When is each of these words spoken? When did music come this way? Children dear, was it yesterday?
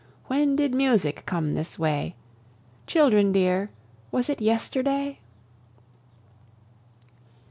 When 0.25 0.55
did 0.55 0.73
music 0.73 1.27
come 1.27 1.53
this 1.53 1.77
way? 1.77 2.15
Children 2.87 3.31
dear, 3.33 3.69
was 4.09 4.29
it 4.31 4.41
yesterday? 4.41 5.19